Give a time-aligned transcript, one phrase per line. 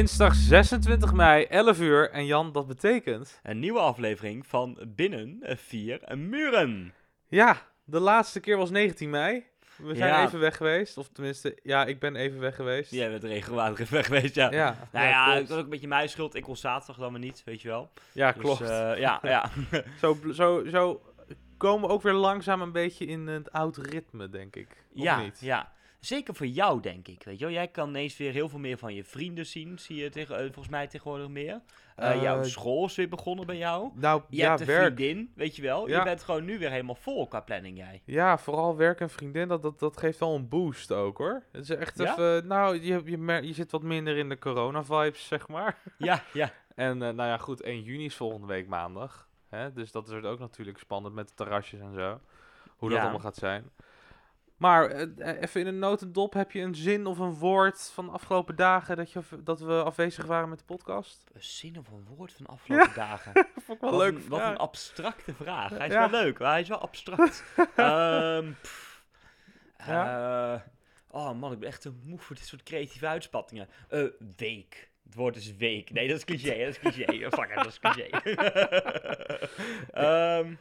[0.00, 2.10] Is dinsdag 26 mei, 11 uur.
[2.10, 3.40] En Jan, dat betekent...
[3.42, 6.94] Een nieuwe aflevering van Binnen Vier Muren.
[7.28, 9.44] Ja, de laatste keer was 19 mei.
[9.76, 10.26] We zijn Ja.
[10.26, 10.96] even weg geweest.
[10.98, 12.90] Of tenminste, ja, ik ben even weg geweest.
[12.90, 14.50] Jij bent regelmatig weg geweest, ja.
[14.52, 15.48] ja, Nou ja, het klopt.
[15.48, 16.34] was ook een beetje mijn schuld.
[16.34, 17.90] Ik kon zaterdag dan maar niet, weet je wel.
[18.12, 18.60] Ja, Dus, klopt.
[18.60, 19.50] eh, ja, ja.
[20.00, 21.02] Zo, zo, zo
[21.56, 24.68] komen we ook weer langzaam een beetje in het oude ritme, denk ik.
[24.94, 25.40] Of ja, niet?
[25.40, 25.72] ja.
[26.00, 27.22] Zeker voor jou, denk ik.
[27.22, 27.54] Weet je wel?
[27.54, 29.78] Jij kan ineens weer heel veel meer van je vrienden zien.
[29.78, 31.60] Zie je tegen, eh, volgens mij tegenwoordig meer.
[31.96, 33.90] Eh, Eh, jouw school is weer begonnen bij jou.
[33.94, 34.94] Nou, Je ja, hebt een werk.
[34.94, 35.88] vriendin, weet je wel.
[35.88, 35.98] Ja.
[35.98, 38.02] Je bent gewoon nu weer helemaal vol qua planning, jij.
[38.04, 41.42] Ja, vooral werk en vriendin, dat, dat, dat geeft wel een boost ook hoor.
[41.52, 42.12] Het is echt Ja?
[42.12, 45.78] even, nou, je, je, mer- je zit wat minder in de corona-vibes, zeg maar.
[45.98, 46.52] Ja, ja.
[46.74, 49.28] En nou ja, goed, 1 juni is volgende week maandag.
[49.48, 49.72] Hè?
[49.72, 52.20] Dus dat wordt ook natuurlijk spannend met de terrasjes en zo.
[52.76, 53.70] Hoe dat allemaal gaat zijn.
[54.60, 58.04] Maar eh, eh, even in een notendop, heb je een zin of een woord van
[58.06, 61.24] de afgelopen dagen dat, je, dat we afwezig waren met de podcast?
[61.32, 63.32] Een zin of een woord van de afgelopen dagen.
[63.64, 64.14] Vond ik wel Wat leuk.
[64.14, 65.70] een, wat een abstracte vraag.
[65.70, 66.10] Hij is Ja.
[66.10, 67.44] wel leuk, maar hij is wel abstract.
[67.76, 68.52] Ehm.
[69.76, 70.54] Eh,
[71.10, 73.68] oh man, ik ben echt te moe voor dit soort creatieve uitspattingen.
[73.88, 74.04] Eh,
[74.36, 74.90] week.
[75.04, 75.90] Het woord is week.
[75.92, 76.58] Nee, dat is cliché.
[76.58, 77.30] Dat is cliché.
[77.40, 78.08] Fuck it, dat is cliché.
[79.92, 80.54] Ehm,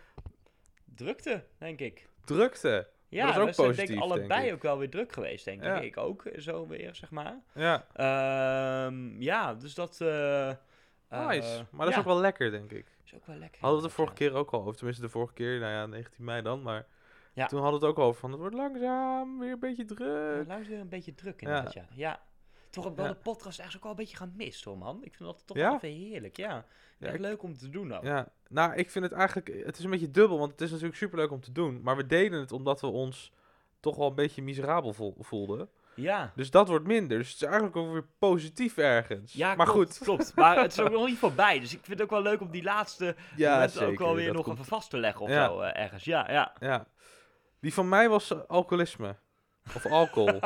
[0.96, 2.08] drukte, denk ik.
[2.26, 2.88] Drukte.
[3.10, 4.54] Ja, Dat is ook zijn positief, denk ik allebei denk ik.
[4.54, 5.80] ook wel weer druk geweest, denk Ja.
[5.80, 5.98] ik.
[5.98, 7.36] Ook, eh, zo weer, zeg maar.
[7.54, 10.02] Ja, Ehm, ja, dus dat...
[10.02, 10.52] eh,
[11.10, 11.66] nice.
[11.72, 12.86] Maar dat is ook wel lekker, denk ik.
[13.06, 13.62] is ook wel lekker.
[13.62, 14.76] Hadden we het de vorige keer ook al over.
[14.76, 16.62] Tenminste, de vorige keer, nou ja, 19 mei dan.
[16.62, 16.86] Maar
[17.34, 17.46] Ja.
[17.46, 20.48] toen hadden we het ook al over van, het wordt langzaam, weer een beetje druk.
[20.48, 21.86] Luister weer een beetje druk inderdaad, ja.
[21.96, 22.20] ja.
[22.70, 23.12] Toch wel Ja.
[23.12, 24.98] de podcast eigenlijk ook wel een beetje gaan mist hoor, man.
[25.04, 25.66] Ik vind dat toch Ja?
[25.66, 26.66] wel even heerlijk, ja.
[26.98, 28.04] Ja, Echt ik- leuk om te doen ook.
[28.04, 30.98] Ja, nou, ik vind het eigenlijk, het is een beetje dubbel, want het is natuurlijk
[30.98, 31.82] superleuk om te doen.
[31.84, 33.32] Maar we deden het omdat we ons
[33.80, 35.70] toch wel een beetje miserabel vo- voelden.
[35.96, 37.18] Ja, Dus dat wordt minder.
[37.18, 39.34] Dus het is eigenlijk ook weer positief ergens.
[39.34, 40.06] ja maar klopt, goed.
[40.06, 40.36] klopt.
[40.36, 41.60] Maar het is ook nog niet voorbij.
[41.60, 43.88] Dus ik vind het ook wel leuk om die laatste Ja, zeker.
[43.90, 45.46] ook wel weer nog komt- even vast te leggen of Ja.
[45.48, 46.04] zo eh, ergens.
[46.04, 46.54] Ja, ja.
[46.60, 46.88] Ja.
[47.60, 49.16] Die van mij was alcoholisme.
[49.76, 50.40] Of alcohol.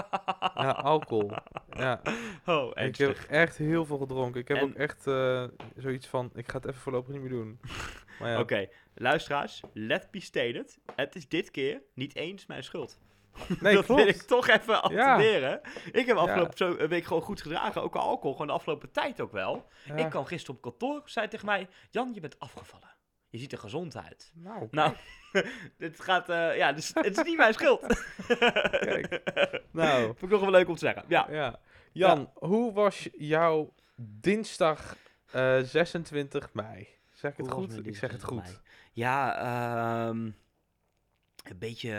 [0.56, 1.32] ja, alcohol.
[1.70, 2.02] Ja.
[2.46, 4.42] Oh, Ik heb echt heel veel gedronken.
[4.42, 5.44] Ik heb En- ook echt eh,
[5.76, 7.60] zoiets van, ik ga het even voorlopig niet meer doen.
[8.20, 8.40] Ja.
[8.40, 10.80] Oké, luisteraars, let be stated.
[10.96, 13.00] Het is dit keer niet eens mijn schuld.
[13.60, 14.02] Nee, dat klopt.
[14.02, 15.62] wil ik toch even attenderen.
[15.92, 17.82] Ik heb afgelopen week gewoon goed gedragen.
[17.82, 19.68] Ook al alcohol, gewoon de afgelopen tijd ook wel.
[19.86, 19.96] Ja.
[19.96, 21.68] Ik kwam gisteren op kantoor, zei tegen mij...
[21.90, 22.88] Jan, je bent afgevallen.
[23.34, 24.32] Je ziet er gezond uit.
[24.36, 24.96] Nou, Nou,
[25.78, 26.30] dit gaat...
[26.30, 27.82] eh, ja, dus het is niet mijn schuld.
[28.88, 29.22] Kijk.
[29.72, 30.06] nou.
[30.06, 31.04] Vond ik nog wel leuk om te zeggen.
[31.08, 31.28] Ja.
[31.32, 31.60] Ja.
[31.92, 34.98] Jan, hoe was jouw dinsdag
[35.32, 36.88] eh, 26 mei?
[37.12, 37.86] Zeg ik het Hoe goed?
[37.88, 38.44] Ik zeg het goed.
[38.44, 38.58] mei?
[38.92, 39.36] Ja,
[40.08, 40.18] ehm,
[41.44, 41.92] een beetje...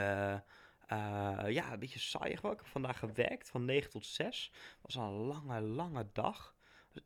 [0.86, 2.52] eh, ja, een beetje saai gewoon.
[2.52, 4.52] Ik heb vandaag gewerkt van 9 tot 6.
[4.80, 6.53] was een lange, lange dag.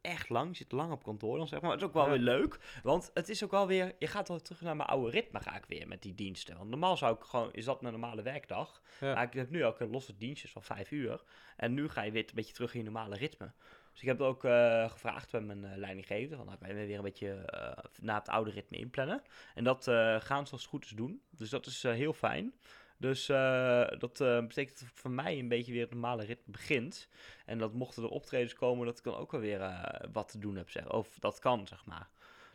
[0.01, 0.49] Echt lang.
[0.51, 1.71] Je zit lang op kantoor dan zeg maar.
[1.71, 2.11] Het is ook wel Ja.
[2.11, 2.59] weer leuk.
[2.83, 3.95] Want het is ook wel weer...
[3.99, 6.57] Je gaat wel terug naar mijn oude ritme ga ik weer met die diensten.
[6.57, 7.53] Want normaal zou ik gewoon...
[7.53, 8.83] Is dat mijn normale werkdag?
[9.01, 9.15] Ja.
[9.15, 11.23] Maar ik heb nu ook een losse dienstjes van 5 uur.
[11.57, 13.53] En nu ga je weer een beetje terug in je normale ritme.
[13.93, 16.37] Dus ik heb ook eh, gevraagd bij mijn eh, leidinggevende.
[16.37, 19.23] Van, nou, kan je weer een beetje eh naar het oude ritme inplannen.
[19.55, 19.85] En dat
[20.25, 21.23] gaan ze als het goed is doen.
[21.31, 22.55] Dus dat is heel fijn.
[22.99, 27.09] Dus eh, dat eh, betekent dat voor mij een beetje weer het normale ritme begint.
[27.47, 30.39] En dat mochten er optredens komen, dat ik dan ook wel weer eh, wat te
[30.39, 30.91] doen heb, zeg.
[30.91, 32.09] Of dat kan, zeg maar.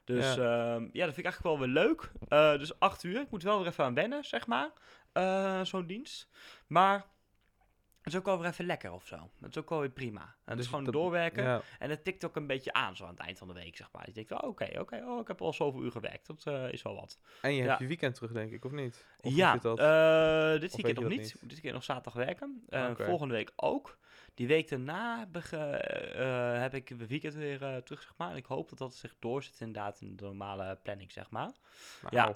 [0.03, 2.11] Dus ja, ja dat vind ik eigenlijk wel weer leuk.
[2.59, 3.21] Dus acht uur.
[3.21, 4.71] Ik moet wel weer even aan wennen, zeg maar.
[5.65, 6.29] Zo'n dienst.
[6.67, 7.05] Maar
[8.03, 9.29] het is ook wel weer even lekker of zo.
[9.41, 10.21] Het is ook wel weer prima.
[10.21, 11.43] En het Dus is gewoon dat- doorwerken.
[11.43, 11.61] Ja.
[11.79, 13.89] En het tikt ook een beetje aan zo aan het eind van de week, zeg
[13.91, 14.03] maar.
[14.05, 16.27] Je denkt, wel, oké, oké, oh, ik heb al zoveel uur gewerkt.
[16.27, 17.19] Dat eh, is wel wat.
[17.41, 19.05] En je hebt je weekend terug, denk ik, of niet?
[19.21, 19.79] Of ja, dat?
[19.79, 21.35] eh, dit weekend nog dat niet.
[21.41, 22.63] Dit keer nog zaterdag werken.
[22.69, 22.91] Eh.
[22.95, 23.97] Volgende week ook.
[24.33, 25.27] Die week daarna
[26.59, 28.31] heb ik het weekend weer terug, zeg maar.
[28.31, 31.51] En ik hoop dat dat zich doorzet inderdaad in de normale planning, zeg maar.
[32.01, 32.35] Nou, ja.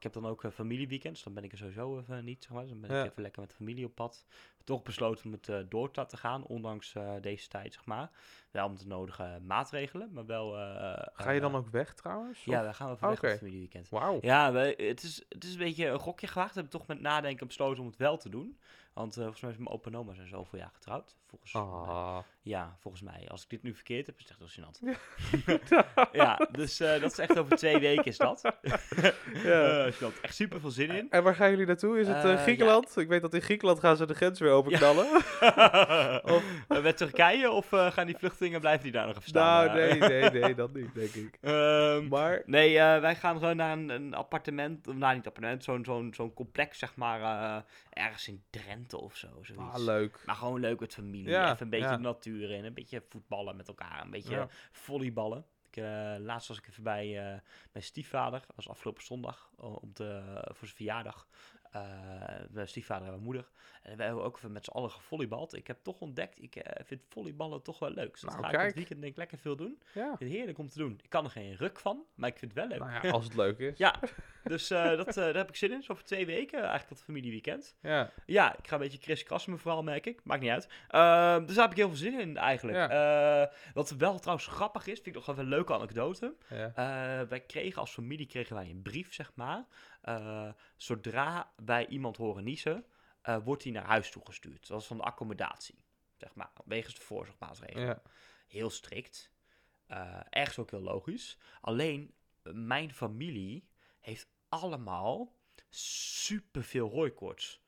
[0.00, 2.62] Ik heb dan ook een familieweekend, dan ben ik er sowieso even niet, zeg maar.
[2.62, 3.02] Dus dan ben Ja.
[3.04, 4.24] ik even lekker met de familie op pad.
[4.64, 8.10] Toch besloten om het eh, door te laten gaan, ondanks eh, deze tijd, zeg maar.
[8.50, 10.56] Wel met de nodige maatregelen, maar wel...
[10.58, 12.44] eh, Ga je dan eh, ook weg, trouwens?
[12.44, 13.88] Ja, dan gaan we even weg op het familieweekend.
[13.88, 14.18] Wauw.
[14.20, 16.54] Ja, we, het, is, het is een beetje een gokje gewaagd.
[16.54, 18.58] We hebben toch met nadenken besloten om het wel te doen.
[18.92, 21.16] Want eh, volgens mij is mijn opa en oma zijn zoveel jaar getrouwd.
[21.26, 21.62] Volgens mij.
[21.62, 22.18] Ah.
[22.42, 23.28] Ja, volgens mij.
[23.28, 24.98] Als ik dit nu verkeerd heb, is het echt heel gênant.
[26.12, 28.42] ja, dus eh, dat is echt over twee weken is dat.
[29.42, 29.78] Ja.
[29.78, 31.10] Eh, dus ik had echt super veel zin in.
[31.10, 32.00] En waar gaan jullie naartoe?
[32.00, 32.96] Is het eh, Eh, Griekenland?
[32.96, 35.06] Ik weet dat in Griekenland gaan ze de grens weer openknallen.
[36.34, 39.66] of Eh, met Turkije of eh, gaan die vluchtelingen blijven die daar nog even staan?
[39.66, 41.38] nou, Eh, nee, nee, nee, dat niet, denk ik.
[41.40, 45.64] ehm, Maar, Nee, eh, wij gaan gewoon naar een, een appartement, of nou niet appartement,
[45.64, 47.62] zo'n zo'n zo'n complex zeg maar, eh,
[48.04, 49.74] ergens in Drenthe of zo, zoiets.
[49.74, 50.22] ah, leuk.
[50.26, 51.96] Maar gewoon leuk met familie, Ja, even een beetje ja.
[51.96, 54.48] de natuur in, een beetje voetballen met elkaar, een beetje Ja.
[54.72, 55.44] volleyballen.
[55.70, 57.40] Ik, eh, laatst was ik even bij eh,
[57.72, 61.28] mijn stiefvader, dat was afgelopen zondag, o- om te, voor zijn verjaardag.
[61.70, 61.82] Eh,
[62.50, 63.48] mijn stiefvader en mijn moeder.
[63.82, 65.54] En we hebben ook even met z'n allen gevolleybald.
[65.56, 68.10] Ik heb toch ontdekt, ik eh, vind volleyballen toch wel leuk.
[68.12, 69.82] Dus dat Nou, ga ik het weekend denk ik lekker veel doen.
[69.94, 70.16] Ja.
[70.18, 70.98] Heerlijk om te doen.
[71.02, 72.88] Ik kan er geen ruk van, maar ik vind het wel leuk.
[72.88, 73.78] Nou ja, als het leuk is.
[73.78, 74.00] Ja,
[74.44, 75.82] dus eh, dat, daar heb ik zin in.
[75.82, 77.76] Zo voor twee weken, eigenlijk dat familieweekend.
[77.80, 78.10] Ja.
[78.26, 80.20] Ja, ik ga een beetje kriskassen vooral, merk ik.
[80.24, 80.68] Maakt niet uit.
[80.88, 82.78] Ehm, dus daar heb ik heel veel zin in eigenlijk.
[83.74, 86.34] Wat wel trouwens grappig is, vind ik nog even een leuke anekdote.
[86.48, 86.72] ja.
[87.28, 89.64] Wij kregen als familie kregen wij een brief, zeg maar.
[90.00, 92.84] Eh, zodra wij iemand horen niezen,
[93.22, 94.60] eh, wordt hij naar huis toegestuurd.
[94.60, 95.84] Dat was van de accommodatie,
[96.16, 96.50] zeg maar.
[96.64, 98.02] Wegens de voorzorgmaatregelen ja.
[98.46, 99.32] heel strikt.
[99.86, 101.38] Eh ergens ook heel logisch.
[101.60, 103.68] Alleen, mijn familie
[104.00, 105.36] heeft allemaal
[105.68, 107.60] superveel hooikoorts.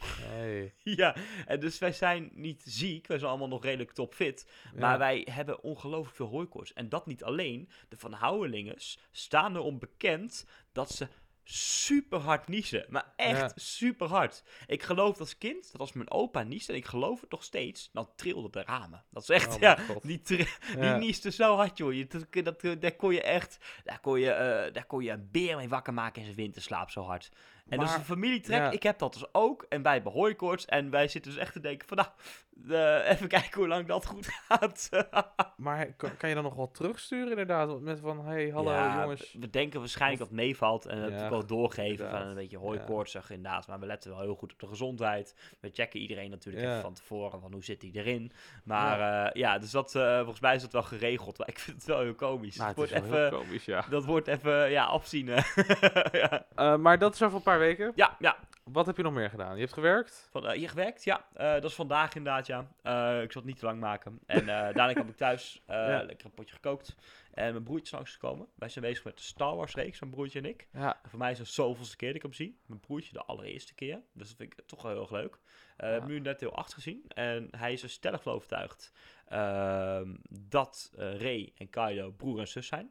[0.00, 0.74] Hey.
[1.00, 1.16] ja,
[1.46, 4.50] en dus wij zijn niet ziek, wij zijn allemaal nog redelijk topfit.
[4.72, 4.80] Ja.
[4.80, 6.72] Maar wij hebben ongelooflijk veel hooikoorts.
[6.72, 7.68] En dat niet alleen.
[7.88, 11.08] De Van Houwelinges staan erom bekend dat ze
[11.52, 12.86] super hard niezen.
[12.88, 13.52] Maar echt Ja.
[13.54, 14.42] super hard.
[14.66, 17.90] Ik geloof als kind dat als mijn opa niest, en ik geloof het nog steeds,
[17.92, 19.04] dan trilden de ramen.
[19.10, 20.44] Dat is echt, Oh ja, die, Ja.
[20.76, 21.92] die nieste zo hard, joh.
[21.92, 25.28] Je, dat, dat, daar kon je echt, daar kon je, eh, daar kon je een
[25.30, 27.30] beer mee wakker maken in zijn winterslaap zo hard.
[27.70, 28.58] En dat is Maar- een familietrek.
[28.58, 28.70] ja.
[28.70, 29.66] Ik heb dat dus ook.
[29.68, 30.64] En wij hebben hooikoorts.
[30.64, 32.08] En wij zitten dus echt te denken van, nou,
[32.68, 34.88] eh, even kijken hoe lang dat goed gaat.
[35.56, 37.80] Maar kan, kan je dan nog wel terugsturen inderdaad?
[37.80, 39.36] Met van, hey, hallo Ja, jongens.
[39.40, 43.30] We denken waarschijnlijk dat het meevalt en dat Ja, wel doorgeven van een beetje hooikoortsig
[43.30, 43.66] inderdaad.
[43.66, 45.34] Maar we letten wel heel goed op de gezondheid.
[45.60, 48.32] We checken iedereen natuurlijk even van tevoren van hoe zit hij erin.
[48.64, 51.38] Maar ja, ja dus dat, eh, volgens mij is dat wel geregeld.
[51.38, 52.56] Maar ik vind het wel heel komisch.
[52.56, 53.84] Nou, het het wordt is wel even, heel komisch, ja.
[53.90, 55.28] dat wordt even, ja, afzien.
[56.54, 57.92] Eh, maar dat is over een paar weken.
[57.94, 58.36] ja, ja.
[58.64, 59.54] Wat heb je nog meer gedaan?
[59.54, 60.28] Je hebt gewerkt?
[60.30, 61.26] Van, eh, hier gewerkt, ja.
[61.34, 62.58] Eh, dat is vandaag inderdaad, ja.
[62.82, 64.18] Eh, ik zal het niet te lang maken.
[64.26, 64.46] En
[64.76, 66.02] dadelijk heb ik thuis Ja.
[66.02, 66.96] lekker een potje gekookt.
[67.34, 68.46] En mijn broertje is langsgekomen.
[68.54, 70.68] Wij zijn bezig met de Star Wars reeks, mijn broertje en ik.
[70.72, 70.98] Ja.
[71.02, 72.58] En voor mij is het zoveelste keer dat ik hem zie.
[72.66, 74.00] Mijn broertje de allereerste keer.
[74.12, 75.38] Dus dat vind ik toch wel heel erg leuk.
[75.76, 77.04] We hebben nu net deel 8 gezien.
[77.08, 78.92] En hij is er stellig van overtuigd
[79.28, 82.90] ehm, dat Rey en Kylo broer en zus zijn.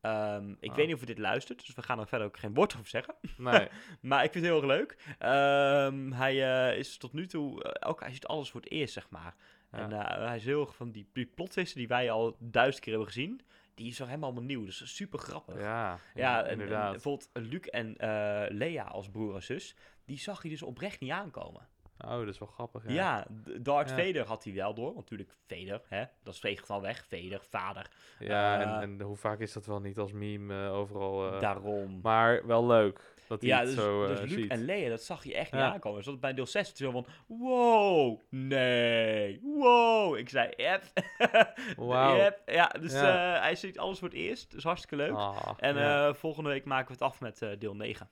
[0.00, 0.76] Ehm, ik Ah.
[0.76, 2.88] weet niet of hij dit luistert, dus we gaan er verder ook geen woord over
[2.88, 3.14] zeggen.
[3.36, 3.68] Nee.
[4.00, 4.96] Maar ik vind het heel erg leuk.
[5.18, 8.92] Ehm, hij eh, is tot nu toe, eh, ook hij ziet alles voor het eerst,
[8.92, 9.34] zeg maar.
[9.72, 9.78] Ja.
[9.78, 11.32] En eh, hij is heel erg van die, die
[11.74, 13.40] die wij al duizend keer hebben gezien.
[13.74, 15.60] Die is voor hem allemaal nieuw, dus super grappig.
[15.60, 16.90] Ja, Ja, en, en inderdaad.
[16.90, 19.74] bijvoorbeeld Luc en eh, Lea als broer en zus,
[20.04, 21.68] die zag hij dus oprecht niet aankomen.
[22.04, 22.82] Oh, dat is wel grappig.
[22.86, 22.92] Ja.
[22.92, 23.26] Ja,
[23.60, 23.96] Darth Ja.
[23.96, 28.60] Vader had hij wel door, natuurlijk Vader, hè, dat veegt al weg, Vader, vader, Ja,
[28.60, 31.32] Eh, en, en hoe vaak is dat wel niet als meme eh, overal.
[31.32, 32.00] eh, daarom.
[32.02, 34.50] Maar wel leuk dat hij Ja, het dus, zo dus Luc ziet.
[34.50, 35.96] en Lea, dat zag je echt niet aankomen.
[35.98, 40.16] Dus dat bij deel 6 zo van, wow, nee, wow.
[40.16, 40.82] Ik zei, yep.
[42.16, 42.42] Yep.
[42.46, 45.12] Ja, dus hij ziet alles voor het eerst, dus hartstikke leuk.
[45.16, 48.08] Ah, en volgende week maken we het af met deel 9.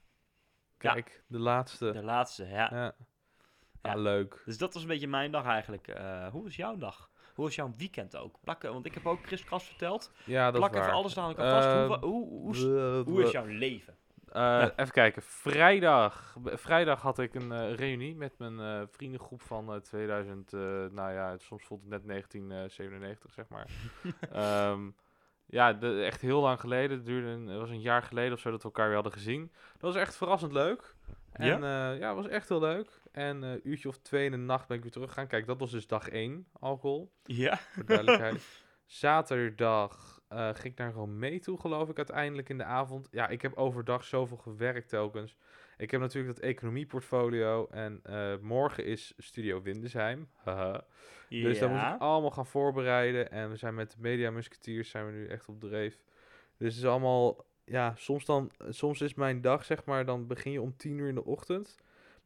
[0.78, 1.92] Kijk, de laatste.
[1.92, 2.94] De laatste, ja.
[3.86, 3.92] Ja.
[3.92, 4.42] Ja, leuk.
[4.44, 5.88] Dus dat was een beetje mijn dag eigenlijk.
[5.88, 7.10] Eh, hoe was jouw dag?
[7.34, 8.36] Hoe was jouw weekend ook?
[8.40, 10.12] Plakken, want ik heb ook Chris Kras verteld.
[10.24, 10.86] Ja, dat Plak is waar.
[10.86, 11.68] even alles aan elkaar vast.
[11.68, 13.94] Ehm, hoe, hoe, hoe, is- bleh, hoe is jouw leven?
[14.32, 14.72] Eh, Ja.
[14.76, 15.22] Even kijken.
[15.22, 16.36] Vrijdag.
[16.44, 20.52] Vrijdag had ik een eh, reunie met mijn eh, vriendengroep van eh, 2000.
[20.52, 23.66] eh, nou ja, het- soms voelt het net 1997, zeg maar.
[24.32, 24.90] Ehm,
[25.46, 26.96] ja, de, echt heel lang geleden.
[26.96, 29.12] Het duurde een, het was een jaar geleden of zo dat we elkaar weer hadden
[29.12, 29.52] gezien.
[29.72, 30.94] Dat was echt verrassend leuk.
[31.32, 33.00] En ja, ja het was echt heel leuk.
[33.16, 35.26] En eh, een uurtje of twee in de nacht ben ik weer teruggegaan.
[35.26, 37.12] Kijk, dat was dus dag 1 alcohol.
[37.24, 37.56] Ja.
[37.56, 38.64] Voor duidelijkheid.
[38.86, 43.08] Zaterdag eh, ging ik naar Romee toe, geloof ik, uiteindelijk in de avond.
[43.10, 45.36] Ja, ik heb overdag zoveel gewerkt telkens.
[45.76, 47.66] Ik heb natuurlijk dat economieportfolio.
[47.70, 50.28] En eh, morgen is Studio Windesheim.
[50.34, 50.84] Haha.
[51.28, 53.30] Dus daar moet ik allemaal gaan voorbereiden.
[53.30, 55.98] En we zijn met de Media Musketeers zijn we nu echt op dreef.
[56.56, 57.44] Dus het is allemaal...
[57.64, 61.08] Ja, soms, dan, soms is mijn dag, zeg maar, dan begin je om tien uur
[61.08, 61.76] in de ochtend.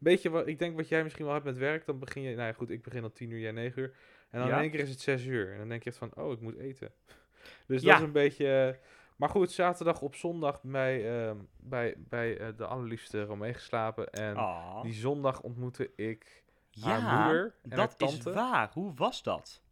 [0.03, 1.87] Beetje wat, ik denk wat jij misschien wel hebt met werk.
[1.87, 3.95] Dan begin je, nou ja, goed, ik begin om tien uur, jij negen uur.
[4.31, 4.55] En dan Ja.
[4.57, 5.53] in één keer is het zes uur.
[5.53, 6.93] En dan denk je echt van, oh, ik moet eten.
[7.67, 7.89] Dus Ja.
[7.89, 8.69] dat is een beetje...
[8.69, 14.11] eh, maar goed, zaterdag op zondag bij, ehm, bij, bij eh, de allerliefste Romee geslapen.
[14.13, 14.83] En Oh.
[14.83, 16.45] die zondag ontmoette ik
[16.81, 18.33] haar Ja, moeder en dat haar is tante.
[18.33, 18.71] waar.
[18.73, 19.63] Hoe was dat?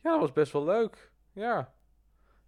[0.00, 1.10] Ja, dat was best wel leuk.
[1.32, 1.72] Ja.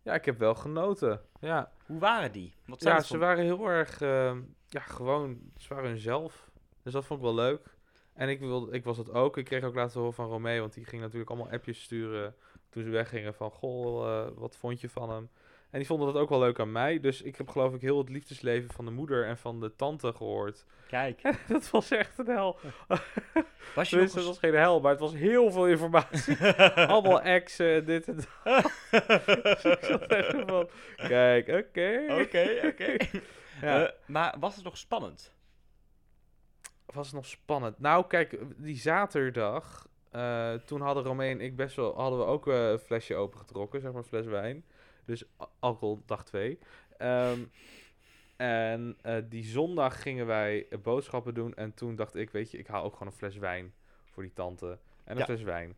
[0.03, 1.21] Ja, ik heb wel genoten.
[1.41, 2.55] Ja, Hoe waren die?
[2.67, 4.43] Wat ja ze waren heel erg, ehm,
[4.75, 6.51] ja, gewoon, ze waren hunzelf.
[6.83, 7.61] Dus dat vond ik wel leuk.
[8.15, 9.37] En ik, wilde, ik was het ook.
[9.37, 12.35] Ik kreeg ook laten horen van Romeo, want die ging natuurlijk allemaal appjes sturen
[12.69, 15.29] toen ze weggingen van, goh, eh, wat vond je van hem?
[15.71, 17.01] En die vonden dat ook wel leuk aan mij.
[17.01, 20.13] Dus ik heb geloof ik heel het liefdesleven van de moeder en van de tante
[20.13, 20.65] gehoord.
[20.89, 22.59] Kijk, dat was echt een hel.
[23.75, 26.37] was je Dus nog het was geen hel, maar het was heel veel informatie.
[26.75, 28.73] allemaal exen, dit en dat.
[29.43, 32.07] Dus ik zat echt van, kijk, oké.
[32.21, 32.97] Oké, oké.
[33.61, 33.85] Ja.
[33.85, 35.33] Eh, maar was het nog spannend?
[36.87, 37.79] was het nog spannend?
[37.79, 42.49] Nou, kijk, die zaterdag, eh, toen hadden Romee en ik best wel, hadden we ook
[42.49, 44.65] eh, een flesje opengetrokken, zeg maar een fles wijn.
[45.05, 45.25] Dus
[45.59, 46.59] alcohol dag 2.
[48.37, 52.67] en eh, die zondag gingen wij boodschappen doen en toen dacht ik, weet je, ik
[52.67, 54.79] haal ook gewoon een fles wijn voor die tante.
[55.05, 55.25] En een Ja.
[55.25, 55.77] fles wijn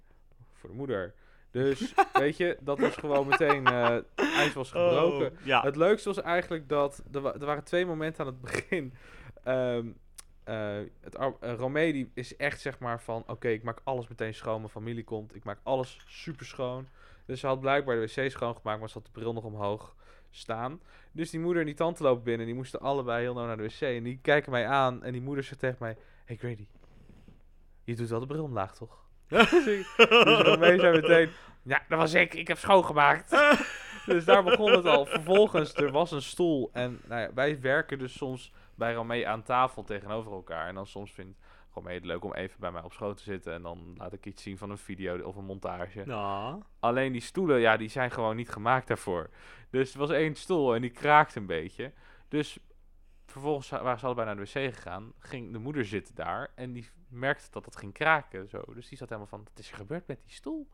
[0.53, 1.15] voor de moeder.
[1.51, 5.31] Dus, weet je, dat was gewoon meteen, het ijs was gebroken.
[5.33, 5.63] Oh, ja.
[5.63, 8.93] Het leukste was eigenlijk dat er, wa- er waren twee momenten aan het begin.
[10.45, 14.59] Eh, het, Romee die is echt zeg maar van, oké, ik maak alles meteen schoon.
[14.59, 16.87] Mijn familie komt, ik maak alles super schoon.
[17.25, 19.95] Dus ze had blijkbaar de wc schoongemaakt, maar ze had de bril nog omhoog
[20.31, 20.81] staan.
[21.13, 22.47] Dus die moeder en die tante lopen binnen.
[22.47, 23.81] Die moesten allebei heel nauw naar de wc.
[23.81, 26.67] En die kijken mij aan en die moeder zegt tegen mij, hey Grady,
[27.85, 29.05] je doet wel de bril omlaag, toch?
[29.29, 29.97] Dus
[30.43, 31.31] Romee zei meteen,
[31.63, 33.31] ja, dat was ik, ik heb schoongemaakt.
[34.07, 35.07] dus daar begon het al.
[35.07, 36.71] Vervolgens, er was een stoel.
[36.73, 40.69] En nou ja, wij werken dus soms bij Romee aan tafel tegenover elkaar.
[40.69, 41.39] En dan soms vindt
[41.75, 43.53] Romee het leuk om even bij mij op schoot te zitten.
[43.53, 46.03] En dan laat ik iets zien van een video of een montage.
[46.05, 49.31] Nou, Alleen die stoelen, ja, die zijn gewoon niet gemaakt daarvoor.
[49.71, 51.93] Dus er was één stoel en die kraakte een beetje.
[52.29, 52.59] Dus
[53.27, 55.13] vervolgens waren ze allebei naar de wc gegaan.
[55.19, 58.49] Ging de moeder zitten daar en die merkte dat het ging kraken.
[58.49, 58.65] Zo.
[58.75, 60.69] Dus die zat helemaal van, wat is er gebeurd met die stoel?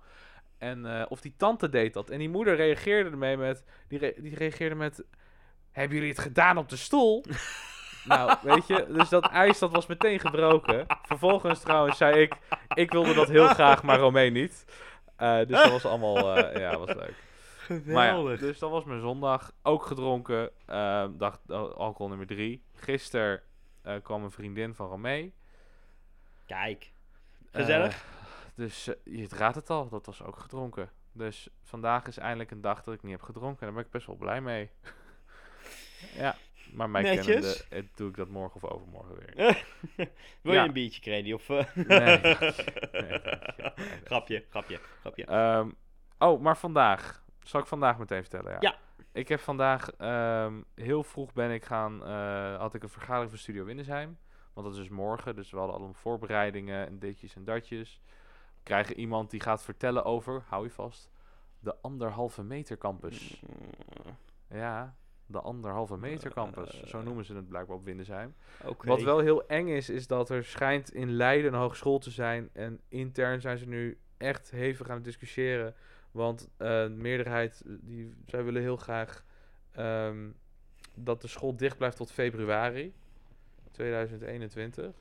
[0.59, 2.11] En eh, of die tante deed dat.
[2.11, 5.05] En die moeder reageerde ermee met, die, re- die reageerde met,
[5.71, 7.25] hebben jullie het gedaan op de stoel?
[8.05, 10.87] nou, weet je, dus dat ijs dat was meteen gebroken.
[11.03, 12.35] Vervolgens trouwens zei ik,
[12.75, 14.65] ik wilde dat heel graag, maar Romee niet.
[15.17, 17.15] Eh, dus dat was allemaal, eh, ja, was leuk.
[17.69, 18.41] Ja, geweldig.
[18.41, 19.53] dus dat was mijn zondag.
[19.63, 20.51] Ook gedronken.
[20.67, 22.65] eh, dag, eh, alcohol nummer drie.
[22.75, 23.43] Gisteren
[23.83, 25.35] eh, kwam een vriendin van Romee.
[26.47, 26.93] Kijk,
[27.51, 27.95] gezellig.
[27.95, 28.01] Eh,
[28.55, 30.91] dus eh, je raadt het al, dat was ook gedronken.
[31.13, 33.61] Dus vandaag is eindelijk een dag dat ik niet heb gedronken.
[33.61, 34.71] En daar ben ik best wel blij mee.
[36.23, 36.37] ja,
[36.73, 37.27] maar mij Netjes.
[37.67, 39.35] kennende doe ik dat morgen of overmorgen weer.
[40.43, 40.65] Wil je ja.
[40.65, 41.33] een biertje, Grady?
[41.33, 41.67] Of, eh?
[41.89, 42.19] Nee,
[44.05, 45.25] grapje, grapje, grapje.
[45.25, 45.71] Ehm,
[46.19, 47.22] oh, maar vandaag.
[47.43, 48.51] Zal ik vandaag meteen vertellen?
[48.53, 48.59] Ja.
[48.61, 48.79] Ja.
[49.13, 52.05] Ik heb vandaag heel heel vroeg ben ik gaan.
[52.05, 54.19] eh, had ik een vergadering van Studio Windesheim.
[54.53, 55.35] Want dat is dus morgen.
[55.37, 58.01] Dus we hadden allemaal voorbereidingen en ditjes en datjes.
[58.57, 61.11] We krijgen iemand die gaat vertellen over, hou je vast,
[61.61, 63.41] de anderhalve meter campus.
[63.47, 64.17] Mm,
[64.59, 64.97] Ja,
[65.27, 66.83] de anderhalve meter campus.
[66.83, 67.05] Zo Eh.
[67.05, 68.35] noemen ze het blijkbaar op Windesheim.
[68.85, 72.51] Wat wel heel eng is, is dat er schijnt in Leiden een hogeschool te zijn.
[72.53, 75.75] En intern zijn ze nu echt hevig aan het discussiëren.
[76.13, 79.25] Want eh, de meerderheid, eh, die, zij willen heel graag
[79.73, 80.29] ehm,
[80.95, 82.93] dat de school dicht blijft tot februari
[83.71, 84.95] 2021.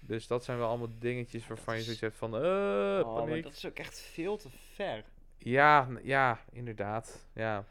[0.00, 3.42] Dus dat zijn wel allemaal dingetjes waarvan je zoiets hebt van, eh, Oh, maar paniek.
[3.42, 5.04] dat is ook echt veel te ver.
[5.38, 7.26] Ja, ja, inderdaad.
[7.32, 7.64] Ja.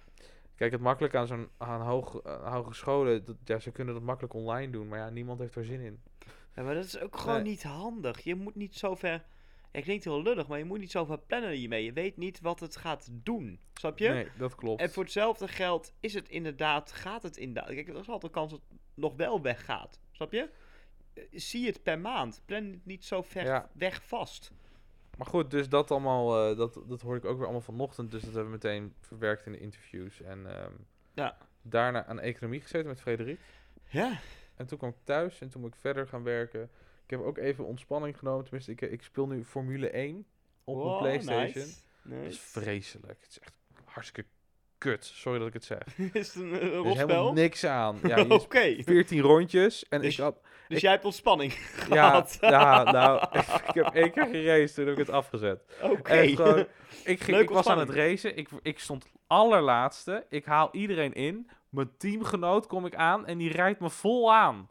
[0.56, 4.72] Kijk, het makkelijk aan zo'n aan hoog, hogescholen, dat, ja, ze kunnen dat makkelijk online
[4.72, 6.00] doen, maar ja, niemand heeft er zin in.
[6.56, 7.44] Ja, maar dat is ook gewoon Nee.
[7.52, 8.20] niet handig.
[8.20, 9.24] Je moet niet zo ver...
[9.74, 11.84] Ja, klinkt heel lullig, maar je moet niet zo ver plannen hiermee.
[11.84, 13.60] Je weet niet wat het gaat doen.
[13.74, 14.10] Snap je?
[14.10, 14.82] Nee, dat klopt.
[14.82, 17.74] En voor hetzelfde geld is het inderdaad, gaat het inderdaad.
[17.74, 20.00] Kijk, er is altijd een kans dat het nog wel weggaat.
[20.12, 20.50] Snap je?
[21.13, 22.42] Eh, Zie het per maand.
[22.46, 23.70] Plan het niet zo ver Ja.
[23.74, 24.51] weg vast.
[25.18, 28.12] Maar goed, dus dat allemaal, eh, dat, dat hoorde ik ook weer allemaal vanochtend.
[28.12, 30.22] Dus dat hebben we meteen verwerkt in de interviews.
[30.22, 30.72] En ehm,
[31.13, 31.38] Ja.
[31.62, 33.39] daarna aan economie gezeten met Frederik.
[33.89, 34.20] Ja.
[34.56, 36.70] En toen kwam ik thuis en toen moet ik verder gaan werken.
[37.03, 38.43] Ik heb ook even ontspanning genomen.
[38.43, 40.25] Tenminste, ik, ik speel nu Formule 1
[40.63, 41.63] op Wow, mijn Playstation.
[41.65, 41.77] nice.
[42.03, 43.17] Dat is vreselijk.
[43.22, 43.53] Het is echt
[43.86, 44.29] hartstikke
[44.77, 45.05] kut.
[45.05, 45.98] Sorry dat ik het zeg.
[46.13, 48.00] is het een, eh, Er is helemaal niks aan.
[48.03, 48.60] Ja, Oké.
[48.60, 49.86] is 14 rondjes.
[49.89, 50.41] En Dus- ik had...
[50.67, 51.60] Dus ik- jij hebt ontspanning Ja,
[52.10, 52.38] gehad.
[52.41, 53.27] ja, nou,
[53.67, 55.63] ik heb één keer geraced toen heb ik het afgezet.
[55.81, 56.13] Oké.
[57.03, 58.38] Ik, ging, ik was aan het racen.
[58.38, 60.25] Ik, ik stond allerlaatste.
[60.29, 61.50] Ik haal iedereen in.
[61.69, 64.69] Mijn teamgenoot kom ik aan en die rijdt me vol aan.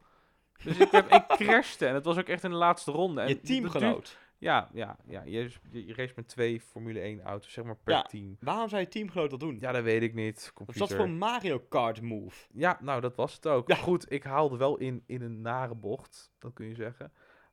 [0.65, 3.21] Dus ik, heb, ik crashte en het was ook echt in de laatste ronde.
[3.21, 4.19] En Je teamgenoot.
[4.39, 5.23] Ja, ja, ja.
[5.25, 8.03] Je, je, race met twee Formule 1 auto's, zeg maar per Ja.
[8.03, 8.37] team.
[8.41, 9.57] Waarom zou je teamgenoot dat doen?
[9.61, 10.51] Ja, dat weet ik niet.
[10.55, 10.89] Computer.
[10.89, 12.47] dat voor een Mario Kart move?
[12.53, 13.69] Ja, nou, dat was het ook.
[13.69, 13.75] Ja.
[13.75, 17.13] Goed, ik haalde wel in, in een nare bocht, dat kun je zeggen.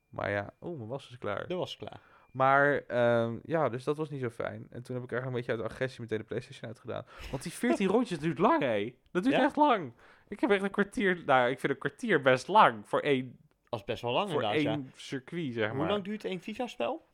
[0.09, 1.47] Maar ja, oh, mijn was is klaar.
[1.47, 2.01] Dat was klaar.
[2.31, 4.67] Maar ehm, ja, dus dat was niet zo fijn.
[4.69, 7.05] En toen heb ik eigenlijk een beetje uit agressie meteen de PlayStation uitgedaan.
[7.31, 8.95] Want die 14 rondjes duurt lang, hé.
[9.11, 9.43] Dat duurt Ja?
[9.43, 9.93] echt lang.
[10.29, 11.23] Ik heb echt een kwartier.
[11.25, 14.53] Nou, ik vind een kwartier best lang voor één, is best wel lang voor ja.
[14.53, 15.77] één circuit, zeg maar.
[15.77, 17.07] Hoe lang duurt een FIFA-spel?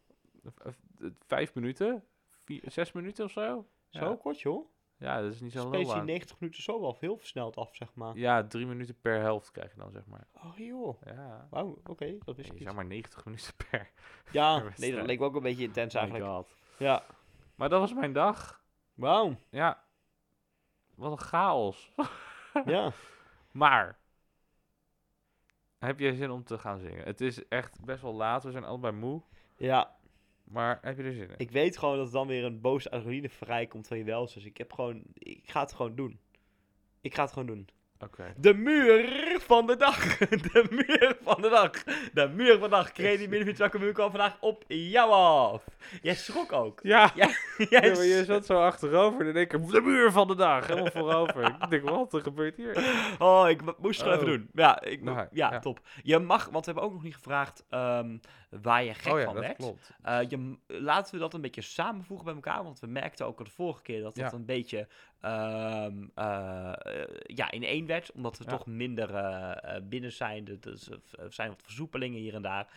[1.28, 2.04] Vijf minuten?
[2.44, 3.68] Vier, zes minuten of zo?
[3.90, 4.00] Ja.
[4.00, 4.74] Zo kort, joh.
[4.98, 6.06] Ja, dat is niet zo Space die lang.
[6.06, 8.18] 90 minuten zo wel heel versneld af, zeg maar.
[8.18, 10.28] Ja, drie minuten per helft krijg je dan, zeg maar.
[10.34, 11.02] Oh joh.
[11.06, 11.48] Ja.
[11.50, 13.92] Wauw, oké, dat wist Nee, ik zeg maar 90 minuten per.
[14.32, 16.30] Ja, per nee, dat leek me ook een beetje intens My eigenlijk.
[16.30, 16.56] god.
[16.78, 17.04] Ja.
[17.56, 18.64] Maar dat was mijn dag.
[18.94, 19.36] Wauw.
[19.50, 19.84] Ja.
[20.96, 21.92] Wat een chaos.
[22.66, 22.94] Ja.
[23.52, 24.00] Maar.
[25.78, 27.04] Heb jij zin om te gaan zingen?
[27.06, 28.44] Het is echt best wel laat.
[28.44, 29.22] We zijn allebei moe.
[29.58, 29.96] Ja,
[30.44, 31.38] Maar heb je er zin in?
[31.38, 34.26] ik weet gewoon dat dan weer een boos adrenaline vrijkomt van je wel.
[34.26, 36.20] Dus ik heb gewoon, ik ga het gewoon doen.
[37.02, 37.70] Ik ga het gewoon doen.
[38.00, 38.34] Oké.
[38.38, 40.18] De muur van de dag.
[40.18, 41.72] De muur van de dag.
[42.14, 42.92] De muur van de dag.
[42.92, 45.64] Kredi Milovic Akkermuur kwam vandaag op jou af.
[46.02, 46.80] Jij schrok ook.
[46.84, 47.12] Ja.
[47.70, 50.68] Jij maar je zat zo achterover en in één keer de muur van de dag.
[50.68, 51.44] Helemaal voorover.
[51.64, 52.78] ik denk, wat er gebeurt hier?
[53.20, 54.30] Oh, ik mo- moest het gewoon Oh.
[54.32, 54.50] even doen.
[54.54, 55.60] Ja, ik, Nou, ja, ja.
[55.60, 55.80] top.
[56.04, 58.18] Je mag, want we hebben ook nog niet gevraagd ehm,
[58.62, 59.58] waar je gek oh ja, van werd.
[59.58, 59.92] klopt.
[60.04, 62.64] Eh, je, laten we dat een beetje samenvoegen bij elkaar.
[62.64, 64.38] Want we merkten ook al de vorige keer dat dat Ja.
[64.38, 64.88] een beetje
[65.26, 66.74] ehm, eh,
[67.22, 68.12] ja, in één werd.
[68.12, 68.50] Omdat we Ja.
[68.50, 70.48] toch minder eh, eh, binnen zijn.
[70.48, 70.90] Er- Dus,
[71.30, 72.68] zijn wat versoepelingen hier en daar.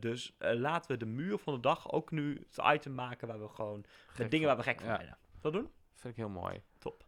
[0.00, 3.48] Dus laten we de muur van de dag ook nu het item maken waar we
[3.48, 3.84] gewoon...
[4.16, 4.96] De dingen waar we gek van Ja.
[4.96, 5.16] werden.
[5.40, 5.70] Dat doen?
[5.94, 6.62] Vind ik heel mooi.
[6.78, 7.04] Top.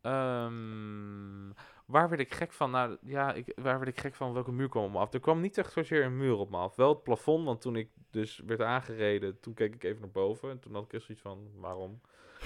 [0.00, 1.50] Ehm,
[1.86, 2.70] waar werd ik gek van?
[2.70, 4.32] Nou, ja, ik, waar werd ik gek van?
[4.32, 5.12] Welke muur kwam op me af?
[5.14, 6.76] Er kwam niet echt zozeer een muur op me af.
[6.76, 10.50] Wel het plafond, want toen ik dus werd aangereden, toen keek ik even naar boven.
[10.50, 12.00] En toen had ik echt zoiets van, waarom?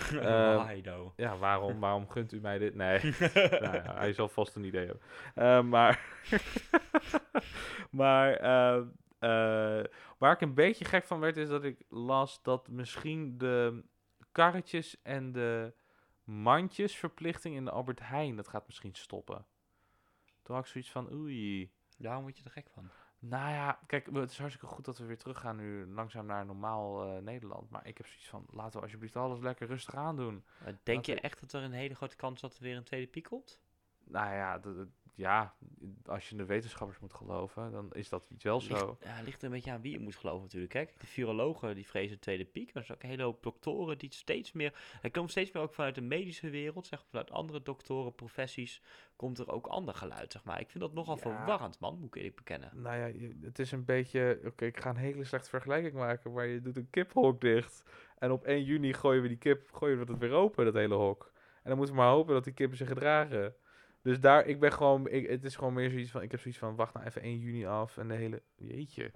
[0.20, 1.08] Ehm?
[1.16, 1.80] Ja, waarom?
[1.80, 2.74] Waarom gunt u mij dit?
[2.74, 3.00] Nee,
[3.60, 5.02] nou ja, hij zal vast een idee hebben.
[5.34, 6.20] Eh, maar,
[7.90, 8.86] maar ehm,
[9.18, 9.84] eh,
[10.18, 13.84] waar ik een beetje gek van werd, is dat ik las dat misschien de
[14.32, 15.74] karretjes en de
[16.24, 19.46] mandjesverplichting in de Albert Heijn, dat gaat misschien stoppen.
[20.42, 21.70] Toen had ik zoiets van, oei.
[21.98, 22.90] Daar word je er gek van.
[23.20, 27.04] Nou ja, kijk, het is hartstikke goed dat we weer teruggaan nu langzaam naar normaal
[27.16, 27.70] eh, Nederland.
[27.70, 30.44] Maar ik heb zoiets van, laten we alsjeblieft alles lekker rustig aandoen.
[30.64, 32.85] Denk Laten je we- echt dat er een hele grote kans dat er weer een
[32.85, 33.61] tweede piek komt?
[34.04, 34.87] Nou ja, dat-
[35.18, 35.54] ja,
[36.07, 38.96] als je de wetenschappers moet geloven, dan is dat wel zo.
[39.00, 40.72] Ja, ligt er een beetje aan wie je moet geloven natuurlijk.
[40.72, 42.66] Kijk, de virologen die vrezen tweede piek.
[42.66, 44.98] Maar er zijn ook een hele hoop doktoren die steeds meer...
[45.02, 48.83] Er komt steeds meer ook vanuit de medische wereld, zeg vanuit andere doktoren, professies,
[49.16, 50.61] komt er ook ander geluid, zeg maar.
[50.61, 51.20] Ik vind dat nogal Ja.
[51.20, 52.70] verwarrend, man, moet ik eerlijk bekennen.
[52.74, 54.40] Nou ja, het is een beetje...
[54.44, 57.83] Oké, ik ga een hele slechte vergelijking maken, maar je doet een kiphok dicht.
[58.18, 60.94] En op 1 juni gooien we die kip, gooien we het weer open, dat hele
[60.94, 61.33] hok.
[61.62, 63.54] En dan moeten we maar hopen dat die kippen zich gedragen.
[64.02, 66.61] Dus daar, ik ben gewoon, ik, het is gewoon meer zoiets van, ik heb zoiets
[66.61, 69.11] van, wacht nou even 1 juni af en de hele, jeetje.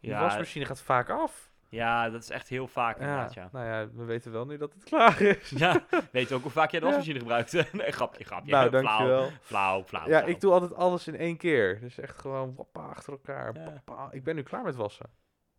[0.00, 1.50] Die Ja, wasmachine gaat vaak af.
[1.68, 3.48] ja, dat is echt heel vaak Ja, inderdaad, ja.
[3.52, 5.50] nou ja, we weten wel nu dat het klaar is.
[5.50, 6.92] Ja, weet je ook hoe vaak jij de Ja.
[6.92, 7.52] wasmachine gebruikt?
[7.72, 8.50] nee, grapje, grapje.
[8.50, 9.30] nou, dankjewel.
[9.40, 10.28] Flauw, flauw, Ja, flauw.
[10.30, 11.80] ik doe altijd alles in één keer.
[11.80, 13.54] Dus echt gewoon wappa achter elkaar.
[13.86, 14.08] Ja.
[14.10, 15.06] Ik ben nu klaar met wassen.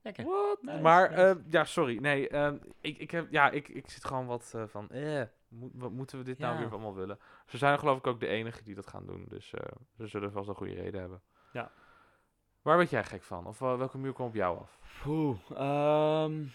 [0.01, 0.23] Lekker.
[0.25, 0.57] Wat?
[0.61, 1.21] Nice, maar, nice.
[1.21, 1.97] eh, ja, sorry.
[1.97, 5.91] Nee, ehm, ik, ik, heb, ja, ik, ik zit gewoon wat eh, van, eh, wat
[5.91, 7.19] moeten we dit nou weer allemaal willen?
[7.45, 9.25] Ze zijn geloof ik ook de enige die dat gaan doen.
[9.29, 11.21] Dus eh, ze zullen vast een goede reden hebben.
[11.51, 11.71] Ja.
[12.61, 13.45] Waar werd jij gek van?
[13.45, 14.79] Of eh, welke muur kwam op jou af?
[15.05, 16.45] Oeh, ehm.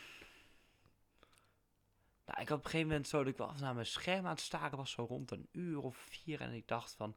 [2.24, 4.24] Nou, ik had op een gegeven moment zo dat ik wel even naar mijn scherm
[4.24, 6.40] aan het staren was, zo rond een uur of vier.
[6.40, 7.16] En ik dacht van,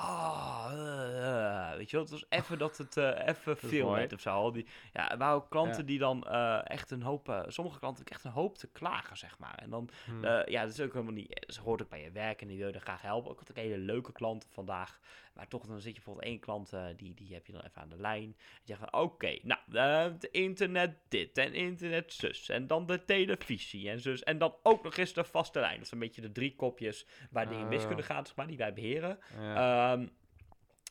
[0.00, 1.76] eh.
[1.76, 4.30] weet je wel, het was even dat het eh, even veel werd of zo.
[4.30, 5.86] Al Die, ja, er waren ook klanten Ja.
[5.86, 6.24] die dan
[6.64, 9.54] echt een hoop, sommige klanten echt een hoop te klagen, zeg maar.
[9.54, 10.24] En dan Hm.
[10.24, 11.44] eh, ja, dat is ook helemaal niet.
[11.46, 13.32] Ze hoort ook bij je werk en die wil je graag helpen.
[13.32, 14.98] Ik had ook hele leuke klanten vandaag.
[15.36, 17.82] Maar toch, dan zit je bijvoorbeeld één klant, eh, die, die heb je dan even
[17.82, 18.22] aan de lijn.
[18.22, 22.48] En je zegt van, oké, nou, eh, het internet dit en internet zus.
[22.48, 24.22] En dan de televisie en zus.
[24.22, 25.76] En dan ook nog eens de vaste lijn.
[25.76, 27.86] Dat is een beetje de drie kopjes waar dingen mis Oh.
[27.86, 29.18] kunnen gaan, zeg maar, die wij beheren.
[29.38, 29.92] ja.
[29.92, 30.06] Ehm,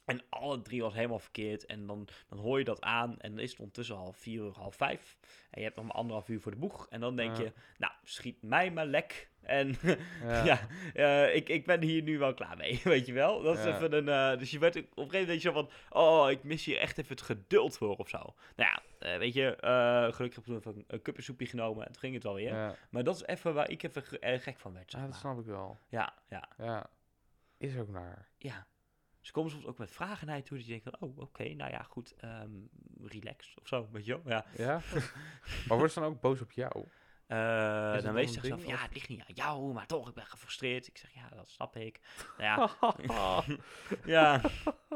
[0.05, 1.65] en alle drie was helemaal verkeerd.
[1.65, 3.19] En dan, dan hoor je dat aan.
[3.19, 5.17] En dan is het ondertussen al vier uur, half vijf.
[5.49, 6.87] En je hebt nog maar anderhalf uur voor de boeg.
[6.89, 7.43] En dan denk Ja.
[7.43, 9.29] je, nou, schiet mij maar lek.
[9.41, 9.75] En
[10.23, 10.43] Ja.
[10.49, 13.41] ja, eh, ik, ik ben hier nu wel klaar mee, weet je wel.
[13.41, 14.09] Dat is even een...
[14.33, 15.69] eh, dus je werd op een gegeven moment zo van...
[15.89, 18.17] Oh, ik mis hier echt even het geduld voor of zo.
[18.55, 19.57] Nou ja, eh, weet je,
[20.13, 21.85] gelukkig heb ik toen even een, cuppensoepje genomen.
[21.85, 22.77] En toen ging het wel weer.
[22.89, 25.39] Maar dat is even waar ik even ge- gek van werd, zeg Ja, dat snap
[25.39, 25.77] ik wel.
[25.89, 26.89] Ja, ja, Ja.
[27.57, 28.27] Is ook naar.
[28.37, 28.67] ja.
[29.25, 30.57] Ze komen soms ook met vragen naar je toe.
[30.57, 32.13] Dat je denkt van, oh, oké, nou ja, goed.
[32.17, 32.49] ehm,
[33.03, 34.33] relax of zo, weet je wel.
[34.33, 34.45] Ja.
[34.57, 34.81] Ja?
[35.67, 36.85] maar worden ze dan ook boos op jou?
[37.27, 40.13] Eh, het dan weet ding, van, ja, het ligt niet aan jou, maar toch, ik
[40.13, 40.87] ben gefrustreerd.
[40.87, 41.99] Ik zeg, ja, dat snap ik.
[42.37, 43.43] Nou ja, ja.
[44.05, 44.41] ja.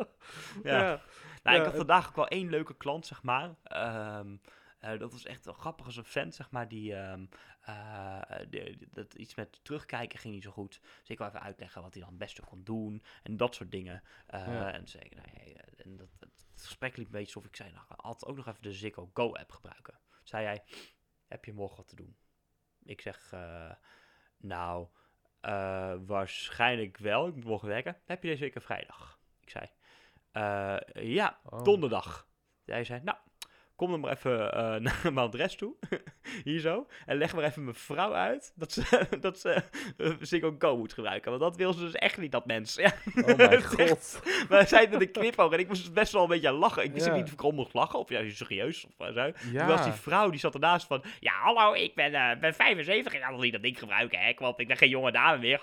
[0.63, 1.01] ja.
[1.43, 3.55] Nou, ik had vandaag ook wel één leuke klant, zeg maar.
[3.63, 4.35] Ehm,
[4.79, 7.25] Eh, dat was echt wel grappig als een vent, zeg maar, die, ehm,
[7.61, 10.79] eh, de- de- dat iets met terugkijken ging niet zo goed.
[10.99, 13.71] Dus ik wou even uitleggen wat hij dan het beste kon doen en dat soort
[13.71, 14.03] dingen.
[14.27, 14.73] Eh, Ja.
[14.73, 17.85] En, zei nou, hey, en dat, het gesprek liep een beetje alsof ik zei, nou,
[17.87, 19.99] altijd ook nog even de Ziggo Go app gebruiken.
[20.23, 20.63] Zei hij,
[21.27, 22.17] heb je morgen wat te doen?
[22.83, 23.33] Ik zeg,
[24.37, 24.87] nou,
[26.05, 27.27] waarschijnlijk wel.
[27.27, 27.97] Ik moet morgen werken.
[28.05, 29.19] Heb je deze week een vrijdag?
[29.41, 29.69] Ik zei,
[31.07, 31.63] ja, Oh.
[31.63, 32.27] donderdag.
[32.65, 33.17] Hij zei, nou,
[33.79, 35.73] kom dan maar even eh, naar mijn adres toe.
[36.43, 36.87] Hier zo.
[37.05, 39.63] En leg maar even mijn vrouw uit dat ze, dat ze
[39.97, 41.29] eh, Ziggo Go moet gebruiken.
[41.29, 42.75] Want dat wil ze dus echt niet, dat mens.
[42.75, 42.93] Ja.
[43.15, 44.21] Oh mijn god.
[44.49, 46.83] Maar zij met een knipoog en ik moest best wel een beetje lachen.
[46.83, 47.15] Ik wist Ja.
[47.15, 49.21] niet of ik erom mocht lachen of juist serieus of zo.
[49.21, 49.31] Ja.
[49.57, 51.03] Toen was die vrouw, die zat ernaast van...
[51.19, 54.33] Ja, hallo, ik ben, eh, ben 75 en ik nog niet dat ding gebruiken, hè.
[54.37, 55.61] Want ik ben geen jonge dame meer.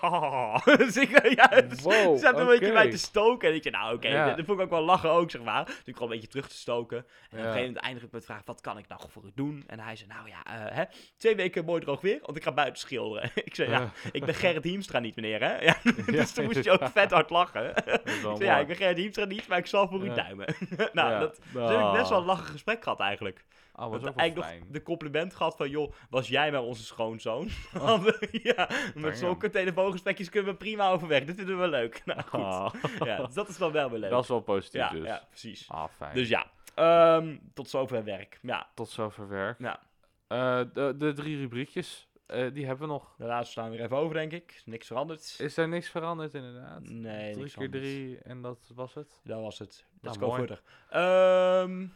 [0.77, 3.49] dus ik, ja, dus Wow, ze zat een beetje bij te stoken.
[3.49, 4.33] En ik zei, nou oké, Ja.
[4.33, 5.65] dat vond ik ook wel lachen ook, zeg maar.
[5.65, 6.97] Dus ik kwam een beetje terug te stoken.
[6.97, 7.43] En op een Ja.
[7.43, 9.63] gegeven moment eindig met de vraag, wat kan ik nou voor u doen?
[9.67, 10.83] En hij zei, nou ja, eh, hè,
[11.17, 13.31] twee weken mooi droog weer, want ik ga buiten schilderen.
[13.45, 15.55] ik zei, ja, ik ben Gerrit Hiemstra niet, meneer, hè.
[15.67, 17.61] Ja, dus toen moest je ook vet hard lachen.
[17.63, 20.55] Wel Ik zei, ja, ik ben Gerrit Hiemstra niet, maar ik zal voor u duimen.
[20.93, 22.35] nou, dat, dus heb ik best wel een Ah.
[22.35, 23.45] lachen gesprek gehad eigenlijk.
[23.77, 26.83] Ah, was ook wel eigenlijk nog de compliment gehad van, joh, was jij maar onze
[26.83, 27.49] schoonzoon?
[27.73, 31.25] Eh, ja, met zulke telefoongesprekjes kunnen we prima overweg.
[31.25, 32.01] Dit vinden we leuk.
[32.05, 32.39] Nou, goed.
[32.39, 32.73] Ah.
[33.03, 34.09] Ja, dus dat is dan wel weer leuk.
[34.09, 35.05] Dat is wel positief ja, dus.
[35.05, 35.69] ja, precies.
[35.69, 36.13] Ah, fijn.
[36.13, 36.45] Dus ja,
[36.77, 38.39] ehm, tot zover werk.
[38.41, 39.59] Ja, Tot zover werk.
[39.59, 39.79] ja.
[40.27, 43.15] Eh, de, de drie rubriekjes, eh, die hebben we nog.
[43.17, 44.61] de laatste staan weer even over, denk ik.
[44.65, 45.35] Niks veranderd.
[45.39, 46.79] Is er niks veranderd inderdaad?
[46.89, 47.83] Nee, Drie keer anders.
[47.83, 49.19] drie en dat was het.
[49.23, 49.85] Dat was het.
[50.01, 50.37] Nou, go mooi.
[50.39, 50.61] further.
[50.89, 51.87] Ehm,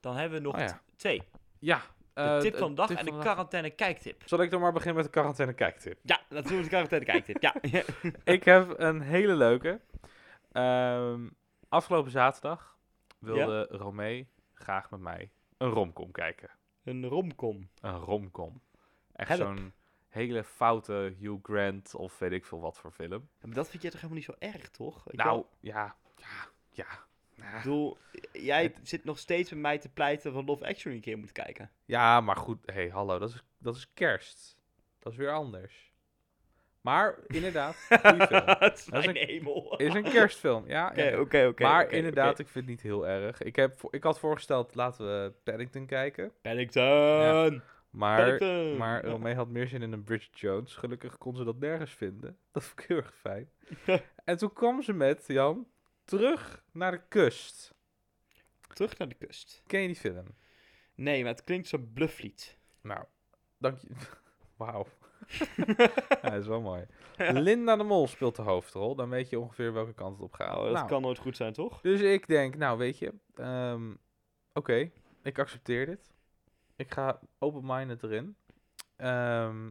[0.00, 0.80] dan hebben we nog Oh ja.
[0.96, 1.22] twee.
[1.58, 1.80] Ja.
[2.14, 4.22] De eh, tip van de dag en de quarantaine kijktip.
[4.24, 5.98] Zal ik dan maar beginnen met de quarantaine kijktip?
[6.02, 7.42] Ja, dat doen we de quarantaine kijktip.
[7.46, 7.54] Ja.
[8.24, 9.80] ik heb een hele leuke.
[10.52, 11.28] Ehm,
[11.68, 12.73] afgelopen zaterdag
[13.24, 16.50] wilde Romee graag met mij een romcom kijken.
[16.84, 17.68] Een romcom.
[17.80, 18.62] Een romcom.
[19.12, 19.72] Echt zo'n
[20.08, 23.28] hele foute Hugh Grant of weet ik veel wat voor film.
[23.40, 25.10] Ja, maar dat vind je toch helemaal niet zo erg, toch?
[25.10, 26.86] Ik nou, ja, ja, ja.
[27.36, 27.98] Ik bedoel,
[28.32, 31.70] jij zit nog steeds met mij te pleiten van Love Actually een keer moet kijken.
[31.84, 32.66] Ja, maar goed.
[32.66, 33.18] Hé, hey, hallo.
[33.18, 34.58] Dat is, dat is kerst.
[34.98, 35.93] Dat is weer anders.
[36.84, 38.26] Maar inderdaad, goede
[38.76, 38.98] film.
[39.00, 39.76] Is een- hemel.
[39.76, 40.88] Is een kerstfilm, ja.
[41.18, 43.42] Oké, oké, maar inderdaad, ik vind het niet heel erg.
[43.42, 46.32] Ik, heb, ik had voorgesteld, laten we Paddington kijken.
[46.42, 47.62] Paddington!
[47.90, 48.76] Maar, Paddington!
[48.76, 50.74] maar Romee had meer zin in een Bridget Jones.
[50.74, 52.38] Gelukkig kon ze dat nergens vinden.
[52.52, 53.50] Dat vond ik heel erg fijn.
[54.24, 55.66] en toen kwam ze met, Jan,
[56.04, 57.74] terug naar de kust.
[58.72, 59.62] Terug naar de kust.
[59.66, 60.26] Ken je die film?
[60.94, 62.58] Nee, maar het klinkt zo blufflied.
[62.82, 63.04] Nou,
[63.58, 63.88] dank je.
[64.56, 64.86] Wauw.
[65.66, 66.86] Ja, dat is wel mooi.
[67.16, 68.94] Linda de Mol speelt de hoofdrol.
[68.94, 70.56] Dan weet je ongeveer welke kant het op gaat.
[70.56, 71.80] Oh, dat Nou, kan nooit goed zijn, toch?
[71.80, 73.94] Dus ik denk, nou weet je, ehm,
[74.52, 74.90] oké,
[75.22, 76.12] ik accepteer dit.
[76.76, 78.36] Ik ga open-minded erin.
[78.96, 79.70] Ehm,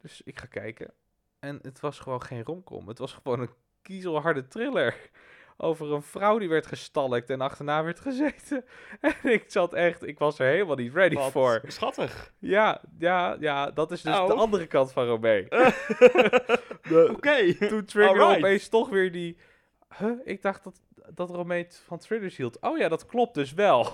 [0.00, 0.92] dus ik ga kijken.
[1.38, 2.88] En het was gewoon geen romcom.
[2.88, 3.50] Het was gewoon een
[3.82, 5.10] kiezelharde thriller.
[5.58, 8.64] Over een vrouw die werd gestalkt en achterna werd gezeten.
[9.00, 11.60] En ik zat echt, ik was er helemaal niet ready Wat voor.
[11.66, 12.32] Schattig.
[12.38, 14.26] Ja, ja, ja, dat is dus Oh.
[14.26, 15.48] de andere kant van Romee.
[17.14, 17.54] Oké.
[17.54, 19.36] Toen triggerde opeens toch weer die...
[19.98, 20.10] Huh?
[20.24, 20.80] Ik dacht dat,
[21.14, 22.60] dat Romee van thrillers hield.
[22.60, 23.92] Oh ja, dat klopt dus wel.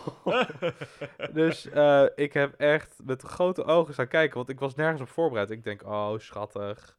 [1.33, 5.09] dus eh, ik heb echt met grote ogen staan kijken, want ik was nergens op
[5.09, 5.51] voorbereid.
[5.51, 6.97] Ik denk, oh, schattig.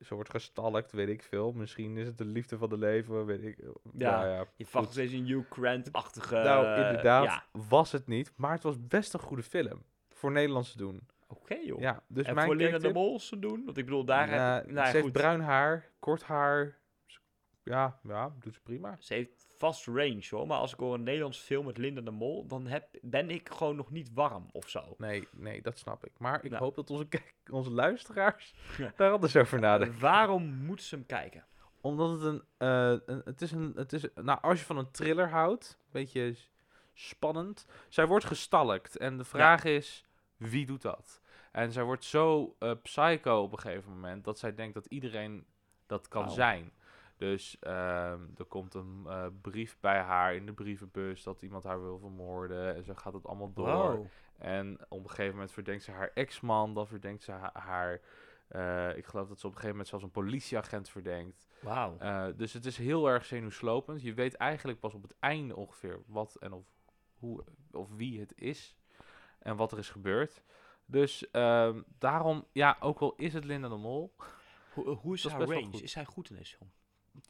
[0.00, 1.52] Ze wordt gestalkt, weet ik veel.
[1.52, 3.58] Misschien is het de liefde van de leven, weet ik.
[3.96, 4.46] Ja, ja.
[4.56, 6.34] Je nog steeds een Hugh Grant-achtige...
[6.34, 8.32] Nou, eh, inderdaad, Ja, was het niet.
[8.36, 9.82] Maar het was best een goede film.
[10.08, 11.00] Voor Nederlands te doen.
[11.26, 11.80] oké joh.
[11.80, 13.64] Ja, dus en mijn voor Linda de Mol te doen?
[13.64, 14.70] Want ik bedoel, daar heb.
[14.70, 16.78] Nou, ze heeft bruin haar, kort haar.
[17.62, 18.96] Ja, ja, doet ze prima.
[18.98, 22.10] Ze heeft vast range hoor, maar als ik hoor een Nederlands film met Linda de
[22.10, 24.94] Mol, dan heb, ben ik gewoon nog niet warm of zo.
[24.98, 26.12] Nee, nee, dat snap ik.
[26.18, 26.62] Maar ik Nou.
[26.62, 28.92] hoop dat onze, kijk- onze luisteraars Ja.
[28.96, 30.00] daar anders over nadenken.
[30.00, 31.44] Waarom moeten ze hem kijken?
[31.80, 33.22] Omdat het een, eh, een...
[33.24, 33.72] Het is een...
[33.76, 36.34] Het is, nou, als je van een thriller houdt, een beetje
[36.94, 37.66] spannend.
[37.88, 38.96] Zij wordt gestalkt.
[38.96, 40.04] En de vraag is,
[40.36, 41.20] wie doet dat?
[41.52, 44.24] En zij wordt zo eh, psycho op een gegeven moment...
[44.24, 45.46] dat zij denkt dat iedereen
[45.86, 46.34] dat kan Wauw.
[46.34, 46.72] zijn.
[47.18, 51.22] Dus ehm, er komt een eh, brief bij haar in de brievenbus...
[51.22, 52.74] dat iemand haar wil vermoorden.
[52.74, 53.96] En zo gaat het allemaal door.
[53.96, 54.06] Wow.
[54.38, 58.00] En op een gegeven moment verdenkt ze haar ex-man, dan verdenkt ze ha- haar.
[58.48, 61.46] eh, ik geloof dat ze op een gegeven moment zelfs een politieagent verdenkt.
[61.60, 61.96] Wauw.
[61.98, 64.02] Eh, dus het is heel erg zenuwslopend.
[64.02, 66.64] Je weet eigenlijk pas op het einde ongeveer wat en of,
[67.14, 68.76] hoe, of wie het is.
[69.38, 70.42] En wat er is gebeurd.
[70.86, 74.14] Dus ehm, daarom, ja, ook al is het Linda de Mol.
[74.74, 75.70] Hoe, hoe is haar range?
[75.82, 76.70] Is zij goed in deze film?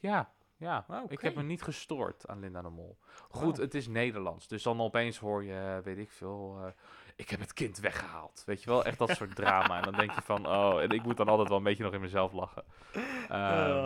[0.00, 2.98] Ja, Ja, Ah, ik heb me niet gestoord aan Linda de Mol.
[3.30, 3.64] Goed, Wauw.
[3.64, 6.72] het is Nederlands, dus dan opeens hoor je, weet ik veel, eh,
[7.16, 8.42] ik heb het kind weggehaald.
[8.46, 9.76] Weet je wel, echt dat soort drama.
[9.76, 11.92] En dan denk je van, oh, en ik moet dan altijd wel een beetje nog
[11.92, 12.64] in mezelf lachen.
[12.92, 13.32] Ehm,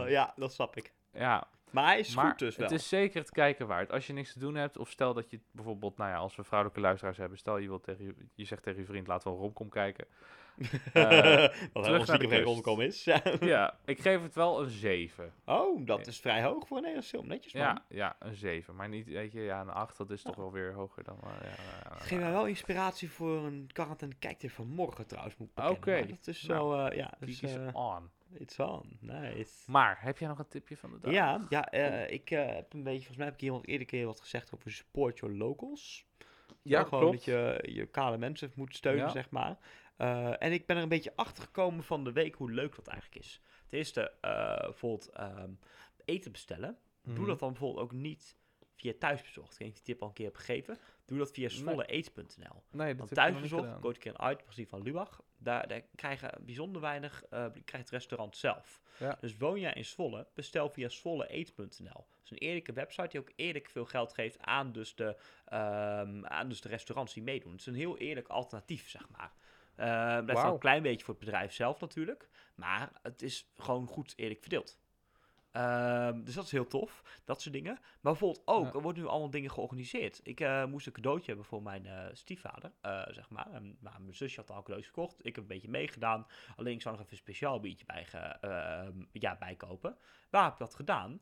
[0.05, 0.93] Eh, ja, dat snap ik.
[1.13, 2.67] ja, Maar hij is maar goed dus wel.
[2.69, 3.91] het is zeker het kijken waard.
[3.91, 6.45] Als je niks te doen hebt, of stel dat je bijvoorbeeld, nou ja, als we
[6.45, 9.37] vrouwelijke luisteraars hebben, stel je, wilt tegen je, je zegt tegen je vriend, laten we
[9.37, 10.07] een romcom kijken.
[10.57, 13.05] Wat eh, helemaal naar de romcom is.
[13.41, 15.33] ja, ik geef het wel een 7.
[15.45, 17.29] oh, dat is vrij hoog voor een Nederlandse film.
[17.29, 17.63] Netjes man.
[17.63, 18.75] Ja, ja, een 7.
[18.77, 21.19] Maar niet, weet je, ja, een 8, dat is toch wel weer hoger dan...
[21.23, 25.35] ja, Geef mij wel inspiratie voor een quarantaine kijktip van morgen trouwens.
[25.55, 25.91] Oké.
[25.91, 28.11] Maar Dat is Nou, zo, eh, ja, dus, on.
[28.35, 28.97] it's on.
[29.01, 29.71] Nice.
[29.71, 31.13] Maar, heb jij nog een tipje van de dag?
[31.13, 31.71] Ja, ja
[32.07, 34.71] ik heb een beetje, volgens mij heb ik hier al eerder keer wat gezegd over
[34.73, 36.07] support your locals.
[36.63, 37.15] Ja, gewoon klopt.
[37.15, 39.11] dat je je kale mensen moet steunen, Ja.
[39.11, 39.57] zeg maar.
[39.97, 42.87] Eh, en ik ben er een beetje achter gekomen van de week hoe leuk dat
[42.87, 43.41] eigenlijk is.
[43.69, 45.51] Ten eerste, eh, bijvoorbeeld ehm,
[46.05, 46.79] eten bestellen.
[47.03, 47.27] Doe Mhm.
[47.27, 48.37] dat dan bijvoorbeeld ook niet
[48.75, 49.53] via thuisbezorgd.
[49.61, 50.79] Ik heb die tip al een keer heb gegeven.
[51.07, 52.63] Doe dat via zwolleeet.nl.
[52.71, 53.81] Nee, Want ik thuisbezorgd, gedaan.
[53.81, 55.23] koopt een keer een uit, precies van Lubach.
[55.39, 58.81] Daar, daar krijgen bijzonder weinig, eh, krijgt het restaurant zelf.
[58.99, 59.17] Ja.
[59.21, 61.67] Dus woon jij in Zwolle, bestel via zwolleeet.nl.
[61.93, 66.27] Dat is een eerlijke website die ook eerlijk veel geld geeft aan dus de, ehm,
[66.27, 67.51] aan dus de restaurants die meedoen.
[67.53, 69.33] Het is een heel eerlijk alternatief, zeg maar.
[69.75, 72.29] Eh, dat is wel een klein beetje voor het bedrijf zelf natuurlijk.
[72.55, 74.81] Maar het is gewoon goed eerlijk verdeeld.
[75.53, 77.73] Ehm, dus dat is heel tof, dat soort dingen.
[77.81, 78.73] Maar bijvoorbeeld ook, Ja.
[78.73, 80.21] er worden nu allemaal dingen georganiseerd.
[80.23, 83.51] Ik eh, moest een cadeautje hebben voor mijn eh, stiefvader, eh, zeg maar.
[83.53, 85.19] En, maar mijn zusje had al een cadeautje gekocht.
[85.19, 86.27] Ik heb een beetje meegedaan.
[86.57, 88.07] Alleen ik zou nog even een speciaal biertje bij,
[88.41, 89.97] ehm, ja, bijkopen.
[90.31, 91.21] Waar heb ik dat gedaan?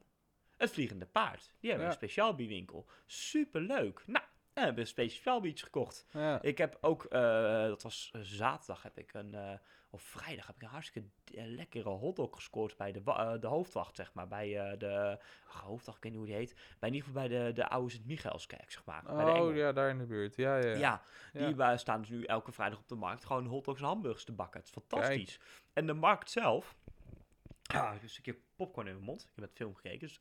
[0.57, 1.53] Het Vliegende Paard.
[1.61, 1.93] Die hebben Ja.
[1.93, 2.87] een speciaal bierwinkel.
[3.07, 4.03] Superleuk.
[4.07, 6.07] Nou, en hebben een speciaal biertje gekocht.
[6.11, 6.43] Ja.
[6.43, 7.21] Ik heb ook, eh,
[7.67, 9.53] dat was eh, zaterdag, heb ik een, eh,
[9.93, 13.97] of vrijdag heb ik een hartstikke eh, lekkere hotdog gescoord bij de, eh, de hoofdwacht,
[13.97, 14.29] zeg maar.
[14.29, 16.55] Bij eh, de, ach, hoofdwacht, ik weet niet hoe die heet.
[16.79, 19.03] Bij in ieder geval bij de, de oude Sint-Michaelskerk, zeg maar.
[19.03, 19.47] bij de Engel.
[19.49, 20.37] Oh, ja, daar in de buurt.
[20.37, 20.75] Ja, ja.
[20.77, 24.25] Ja, die eh, staan dus nu elke vrijdag op de markt gewoon hotdogs en hamburgers
[24.25, 24.61] te bakken.
[24.61, 25.41] Het is fantastisch.
[25.73, 26.77] En de markt zelf...
[27.75, 29.21] Ah, ik heb een stukje popcorn in mijn mond.
[29.23, 30.21] Ik heb het film gekeken, dus...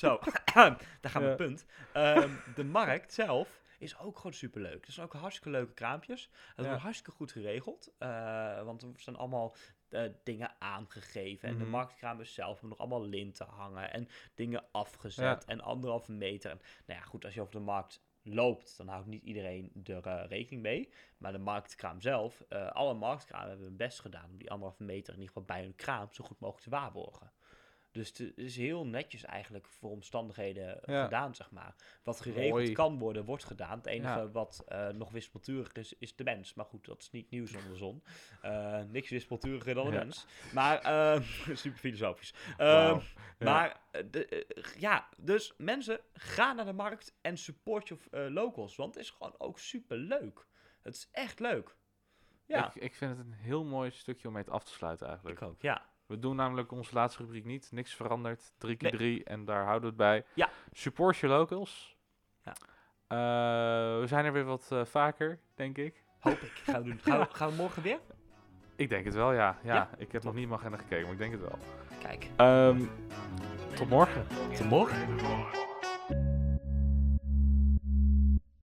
[0.00, 0.18] zo,
[1.00, 1.34] daar mijn Ja.
[1.34, 1.64] punt.
[1.92, 4.86] Ehm, de markt zelf is ook gewoon superleuk.
[4.86, 6.30] Er zijn ook hartstikke leuke kraampjes.
[6.32, 6.64] Het Ja.
[6.64, 7.92] wordt hartstikke goed geregeld.
[7.98, 9.54] eh, want er zijn allemaal
[9.88, 11.48] eh, dingen aangegeven.
[11.48, 11.70] En de Mhm.
[11.70, 13.92] marktkramers zelf hebben nog allemaal linten hangen.
[13.92, 15.44] En dingen afgezet.
[15.44, 16.50] En anderhalve meter.
[16.50, 20.06] En, nou ja, goed, als je over de markt loopt, dan houdt niet iedereen er
[20.06, 20.92] eh, rekening mee.
[21.18, 25.14] Maar de marktkraam zelf, eh, alle marktkramen hebben hun best gedaan om die anderhalve meter
[25.14, 27.32] in ieder geval bij hun kraam zo goed mogelijk te waarborgen.
[27.92, 31.02] Dus het is heel netjes eigenlijk voor omstandigheden Ja.
[31.04, 31.74] gedaan, zeg maar.
[32.02, 32.72] Wat geregeld Mooi.
[32.72, 33.76] kan worden, wordt gedaan.
[33.78, 34.30] Het enige Ja.
[34.30, 36.54] wat eh, nog wispelturig is, is de mens.
[36.54, 38.02] Maar goed, dat is niet nieuws onder de zon.
[38.42, 39.98] Eh, niks wispelturiger dan de Ja.
[39.98, 40.26] mens.
[40.54, 41.20] Maar, eh,
[41.62, 42.34] super filosofisch.
[42.56, 43.00] Ehm.
[43.38, 48.26] Maar, eh, de, eh, ja, dus mensen, ga naar de markt en support je eh,
[48.28, 48.76] locals.
[48.76, 50.46] Want het is gewoon ook super leuk.
[50.82, 51.76] Het is echt leuk.
[52.46, 55.06] Ja, Ik, ik vind het een heel mooi stukje om mee te af te sluiten
[55.06, 55.40] eigenlijk.
[55.40, 55.88] ik ook, ja.
[56.10, 57.68] We doen namelijk onze laatste rubriek niet.
[57.72, 58.52] Niks veranderd.
[58.58, 58.90] 3 keer.
[58.90, 60.24] 3 en daar houden we het bij.
[60.34, 60.48] Ja.
[60.72, 61.96] Support your locals.
[62.44, 62.52] Ja.
[63.06, 66.04] Eh, we zijn er weer wat eh, vaker, denk ik.
[66.20, 66.52] Hoop ik.
[66.64, 66.98] Gaan we doen.
[67.12, 67.98] Gaan we, gaan we morgen weer?
[68.76, 69.58] Ik denk het wel, ja.
[69.62, 69.90] Ja, Ja?
[69.96, 71.58] ik heb nog niet in mijn agenda gekeken, maar ik denk het wel.
[72.02, 72.82] Kijk, Ehm,
[73.74, 74.26] tot morgen.
[74.56, 74.98] tot morgen.